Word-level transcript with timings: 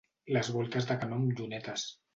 Les 0.37 0.49
voltes 0.55 0.89
de 0.93 0.99
canó 1.05 1.21
amb 1.21 1.39
llunetes. 1.39 1.91